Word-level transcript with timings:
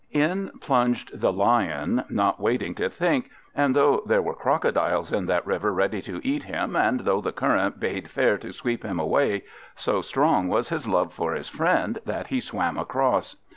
In 0.13 0.49
plunged 0.61 1.19
the 1.21 1.31
Lion, 1.31 2.05
not 2.09 2.39
waiting 2.39 2.73
to 2.73 2.89
think; 2.89 3.29
and 3.53 3.75
though 3.75 4.01
there 4.07 4.23
were 4.23 4.33
crocodiles 4.33 5.11
in 5.13 5.27
that 5.27 5.45
river 5.45 5.71
ready 5.71 6.01
to 6.01 6.19
eat 6.27 6.45
him, 6.45 6.75
and 6.75 7.01
though 7.01 7.21
the 7.21 7.31
current 7.31 7.79
bade 7.79 8.09
fair 8.09 8.39
to 8.39 8.51
sweep 8.51 8.81
him 8.81 8.99
away, 8.99 9.43
so 9.75 10.01
strong 10.01 10.47
was 10.47 10.69
his 10.69 10.87
love 10.87 11.13
for 11.13 11.35
his 11.35 11.49
friend 11.49 11.99
that 12.05 12.25
he 12.33 12.39
swam 12.39 12.79
across. 12.79 13.35